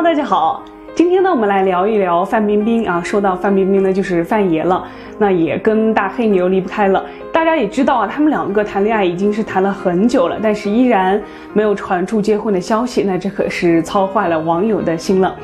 [0.00, 0.62] 大家好，
[0.94, 3.02] 今天呢，我们来聊一聊范冰冰啊。
[3.02, 4.82] 说到范冰冰呢，就是范爷了，
[5.18, 7.04] 那也跟大黑牛离不开了。
[7.32, 11.20] 大家也知道啊，他们两个谈恋爱已经是谈了很久了，但是依然
[11.52, 15.34] 没有传出结婚的消息，那这可是操坏了网友的心了。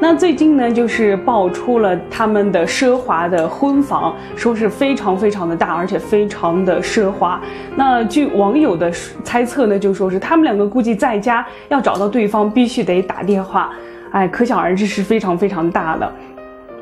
[0.00, 7.40] 那最近呢，就是爆出了他们的奢华的婚房，说是非常非常的大，而且非常的奢华。
[7.74, 8.90] 那据网友的
[9.24, 13.72] 猜测呢，就说是他们两个估计在家要找到对方，必须得打电话。
[14.12, 16.12] 哎，可想而知是非常非常大的。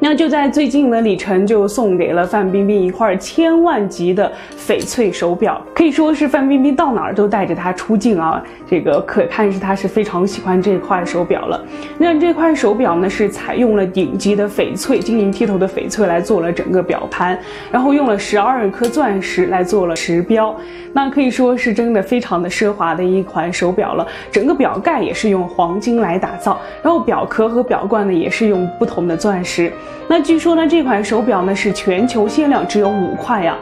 [0.05, 8.43] 那就在最近呢，李晨就送给了范冰冰一块千万级的翡翠手表，可以说是范冰冰到哪儿都带着它出镜啊。
[8.69, 11.65] 这个可看是她是非常喜欢这块手表了。
[11.99, 17.39] 那这块手表呢，是采用了顶级的翡翠，晶莹剔透的翡翠来做了整个表盘，
[17.71, 20.53] 然后用了十二颗钻石来做了石标。
[20.93, 24.05] 那可以说是真的非常的奢华的一款手表了。
[24.33, 29.73] 整个表盖也是用黄金来打造，然后表壳和表冠呢也是用不同的钻石。
[30.09, 33.57] 那据说呢，这款手表呢是全球限量只有五块呀，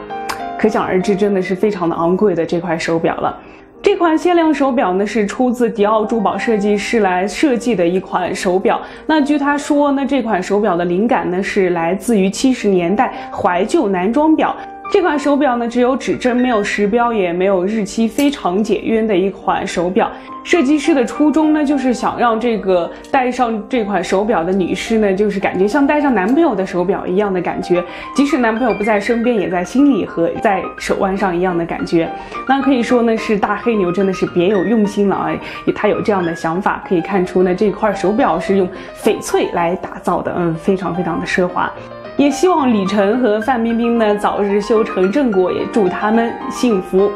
[0.57, 3.37] 可想而知，真的是非常的昂贵的这块手表了。
[3.81, 8.79] 这款限量手表呢是出自迪奥珠宝设计师来设计的一款手表。
[9.07, 14.55] 那据他说呢，这款手表的灵感呢是来自于七十年代怀旧男装表。
[14.91, 20.11] 这款手表呢，只有指针，没有时标，也没有日期，非常简约的一款手表。
[20.43, 27.81] 设计师的初衷呢，就是想让这个戴上这款手表的女士呢，就是感觉像戴上男朋友的手表一样的感觉，
[28.13, 32.09] 即使男朋友不在身边，也在心里和在手腕上一样的感觉。
[32.45, 35.31] 那可以说呢，是大黑牛真的是别有用心了啊！
[35.73, 38.67] 他有这样的想法，可以看出呢，这块手表是用
[39.01, 41.71] 翡翠来打造的，嗯，非常非常的奢华。
[42.17, 47.11] 也希望李晨和范冰冰呢早日修成正果，也祝他们幸福。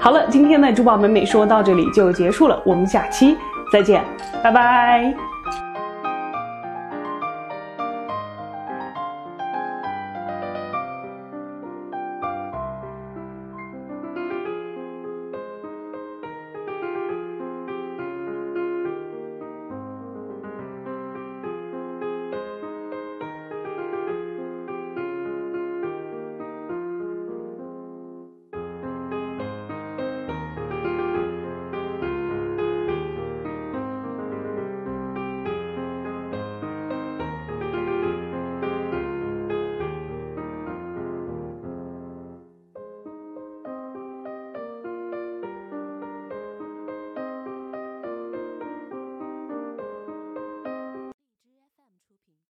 [0.00, 3.36] 好了，今天的珠宝美美说到这里就结束了，我们下期
[3.72, 4.02] 再见，
[4.42, 5.14] 拜拜。